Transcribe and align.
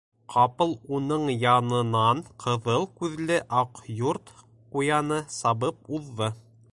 Ҡапыл 0.33 0.71
уның 0.99 1.27
янынан 1.41 2.23
ҡыҙыл 2.45 2.87
күҙле 3.01 3.37
Аҡ 3.61 3.83
Йорт 3.99 4.33
ҡуяны 4.77 5.21
сабып 5.37 5.93
уҙҙы. 5.99 6.35